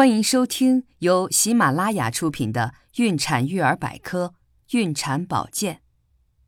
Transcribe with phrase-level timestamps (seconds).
[0.00, 4.32] 欢迎收听由喜马拉雅出品的《孕产育儿百科·
[4.78, 5.74] 孕产保健》，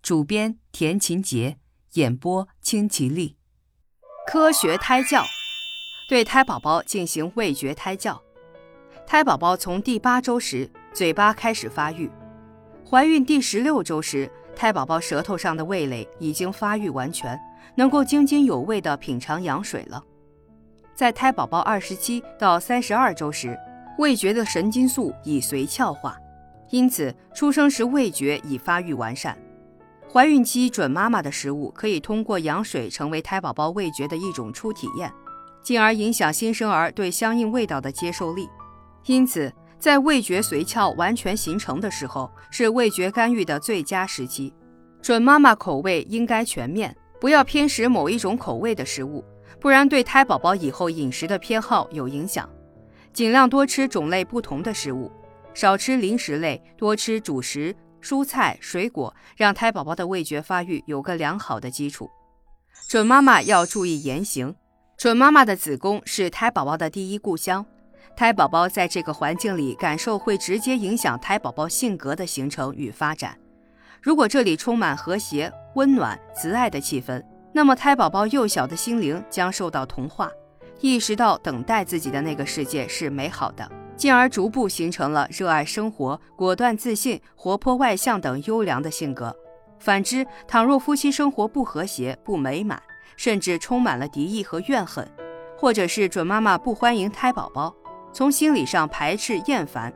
[0.00, 1.58] 主编田勤杰，
[1.94, 3.36] 演播清吉丽。
[4.24, 5.24] 科学胎教，
[6.08, 8.22] 对胎宝宝进行味觉胎教。
[9.04, 12.08] 胎宝宝从第八周时，嘴巴开始发育；
[12.88, 17.36] 怀孕第十六周时，胎宝宝舌头上的味蕾已经发育完全，
[17.74, 20.04] 能够津津有味地品尝羊水了。
[21.00, 23.58] 在胎宝宝二十七到三十二周时，
[23.96, 26.14] 味觉的神经素已髓鞘化，
[26.68, 29.34] 因此出生时味觉已发育完善。
[30.12, 35.10] 怀孕期准妈妈的食物可以通过羊水成为胎宝宝味觉的一种初体验，
[35.62, 38.46] 进而影响新生儿对相应味道的接受力。
[39.06, 44.52] 因此，在味觉髓鞘完全形成的时候，是味觉干预的最佳时期。
[45.00, 49.24] 准妈妈口味应该全面，不要偏食某一种口味的食物。
[49.58, 52.48] 不然对胎宝宝以后饮食的偏好有影响，
[53.12, 55.10] 尽量多吃种类不同的食物，
[55.52, 62.08] 少吃零食类，多吃主食、蔬菜、水果，让胎宝宝的味觉发育有个良好的基础。
[62.88, 64.54] 准妈妈要注意言行，
[64.96, 67.66] 准妈妈的子宫是胎宝宝的第一故乡，
[68.16, 73.36] 胎宝宝在这个环境里感受会直接影响胎宝宝性格的形成与发展。
[74.00, 77.22] 如果这里充满和谐、温暖、慈爱的气氛。
[77.52, 80.30] 那么，胎宝宝幼小的心灵将受到同化，
[80.80, 89.34] 意识到等待自己的那个世界是美好的，进而逐步形成了热爱生活、果断自信、活泼外向等优良的性格。
[89.80, 92.80] 反之，倘若夫妻生活不和谐、不美满，
[93.16, 95.06] 甚至充满了敌意和怨恨，
[95.56, 97.74] 或者是准妈妈不欢迎胎宝宝，
[98.12, 99.92] 从心理上排斥厌烦，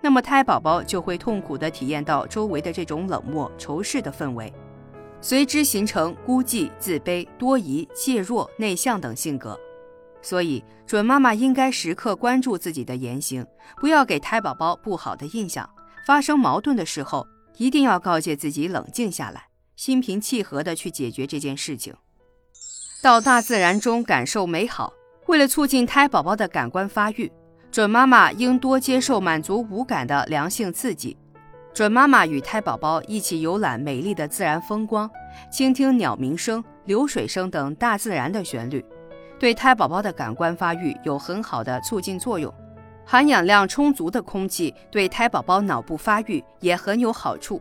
[0.00, 4.50] 那么胎宝宝就会痛苦地体验到周围的这种冷漠、仇视的氛围。
[5.20, 9.58] 随之形成孤寂、自卑、多疑、怯弱、内向等性格，
[10.22, 13.44] 所以准妈妈应该时刻关注自己的言行，
[13.80, 15.68] 不要给胎宝宝不好的印象。
[16.06, 21.92] 发生矛盾的时候，一定要告诫自己冷静下来，心平气和地去解决这件事情。
[23.02, 24.92] 到大自然中感受美好，
[25.26, 27.32] 为了促进胎宝宝的感官发育，
[27.72, 31.16] 准妈妈应多接受满足五感的良性刺激。
[31.76, 35.10] 准妈妈与胎宝宝一起游览美丽的自然风光，
[35.50, 38.82] 倾听鸟鸣声、流水声等大自然的旋律，
[39.38, 42.50] 对胎宝宝的感官发育有很好的促进作用。
[43.04, 47.60] 含氧量充足的空气对胎宝宝脑部发育也很有好处。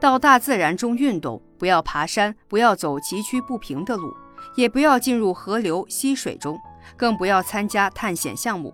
[0.00, 4.16] 到大自然中运动，不要爬山，不要走崎岖不平的路，
[4.56, 6.58] 也不要进入河流溪水中，
[6.96, 8.72] 更不要参加探险项目。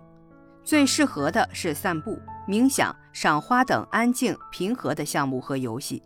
[0.63, 2.17] 最适合的是散步。
[2.47, 6.01] 冥想、赏花等安静平和的项目和游戏，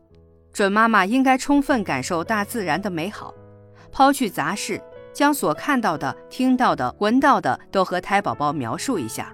[0.52, 3.34] 准妈妈应该充分感受大自然的美好，
[3.92, 4.82] 抛去杂事，
[5.14, 9.34] 将所看到的、听到的、闻到的都和胎宝宝描述一下。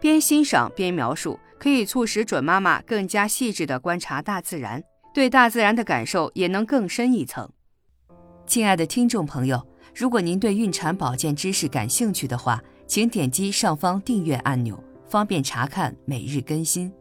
[0.00, 4.82] 边欣赏边描述，可以促使准妈妈更加细致地观察大自然，
[5.14, 7.48] 对大自然的感受也能更深一层。
[8.46, 14.82] 亲爱的听众朋友，如果您对孕产保健知识感兴趣的话，请点击上方订阅按钮。
[15.10, 16.99] 方便查看每日更新。